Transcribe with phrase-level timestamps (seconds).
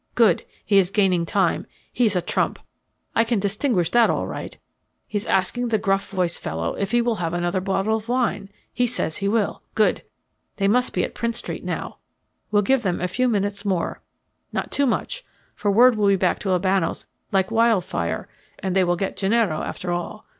[0.15, 1.67] "Good he is gaining time.
[1.93, 2.57] He is a trump.
[3.15, 4.57] I can distinguish that all right.
[5.05, 8.49] He's asking the gruff voiced fellow if he will have another bottle of wine.
[8.73, 9.61] He says he will.
[9.75, 10.01] Good.
[10.55, 11.99] They must be at Prince Street now
[12.49, 14.01] we'll give them a few minutes more,
[14.51, 18.25] not too much, for word will be back to Albano's like wildfire,
[18.57, 20.25] and they will get Gennaro after all.